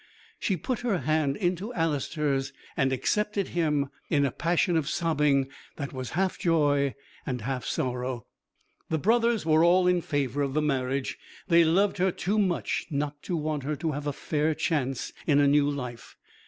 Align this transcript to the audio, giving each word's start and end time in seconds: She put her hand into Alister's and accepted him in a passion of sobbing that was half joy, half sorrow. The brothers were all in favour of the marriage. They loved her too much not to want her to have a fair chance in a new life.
She 0.39 0.57
put 0.57 0.79
her 0.79 0.97
hand 0.97 1.37
into 1.37 1.71
Alister's 1.75 2.53
and 2.75 2.91
accepted 2.91 3.49
him 3.49 3.91
in 4.09 4.25
a 4.25 4.31
passion 4.31 4.75
of 4.75 4.89
sobbing 4.89 5.47
that 5.75 5.93
was 5.93 6.09
half 6.17 6.39
joy, 6.39 6.95
half 7.27 7.65
sorrow. 7.65 8.25
The 8.89 8.97
brothers 8.97 9.45
were 9.45 9.63
all 9.63 9.85
in 9.85 10.01
favour 10.01 10.41
of 10.41 10.55
the 10.55 10.59
marriage. 10.63 11.19
They 11.49 11.63
loved 11.63 11.99
her 11.99 12.09
too 12.11 12.39
much 12.39 12.87
not 12.89 13.21
to 13.21 13.37
want 13.37 13.61
her 13.61 13.75
to 13.75 13.91
have 13.91 14.07
a 14.07 14.13
fair 14.13 14.55
chance 14.55 15.13
in 15.27 15.39
a 15.39 15.47
new 15.47 15.69
life. 15.69 16.15